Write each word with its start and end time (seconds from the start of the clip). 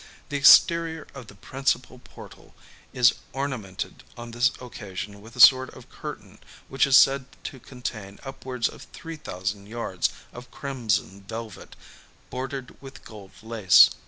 The 0.29 0.35
exterior 0.35 1.05
of 1.13 1.27
the 1.27 1.35
principal 1.35 1.99
portal 1.99 2.55
is 2.91 3.13
ornamented 3.33 4.03
on 4.17 4.31
this 4.31 4.49
occasion 4.59 5.21
with 5.21 5.35
a 5.35 5.39
sort 5.39 5.69
of 5.75 5.91
curtain, 5.91 6.39
which 6.69 6.87
is 6.87 6.97
said 6.97 7.25
to 7.43 7.59
contain 7.59 8.17
upwards 8.23 8.67
of 8.67 8.87
three 8.93 9.17
thousand 9.17 9.67
yards 9.67 10.09
of 10.33 10.49
crimson 10.49 11.21
velvet, 11.27 11.75
bordered 12.31 12.75
with 12.81 13.03
gold 13.05 13.29
lace. 13.43 13.91